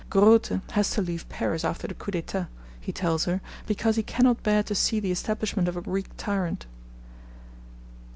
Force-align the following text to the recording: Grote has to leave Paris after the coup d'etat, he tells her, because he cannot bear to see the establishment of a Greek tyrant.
Grote 0.09 0.49
has 0.71 0.89
to 0.93 1.01
leave 1.03 1.29
Paris 1.29 1.63
after 1.63 1.85
the 1.85 1.93
coup 1.93 2.09
d'etat, 2.09 2.47
he 2.79 2.91
tells 2.91 3.25
her, 3.25 3.39
because 3.67 3.97
he 3.97 4.01
cannot 4.01 4.41
bear 4.41 4.63
to 4.63 4.73
see 4.73 4.99
the 4.99 5.11
establishment 5.11 5.67
of 5.67 5.77
a 5.77 5.81
Greek 5.83 6.07
tyrant. 6.17 6.65